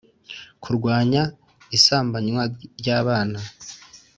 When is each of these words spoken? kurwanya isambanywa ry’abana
kurwanya 0.63 1.21
isambanywa 1.77 2.43
ry’abana 2.79 3.39